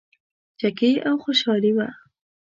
[0.59, 1.87] چکې او خوشحالي وه.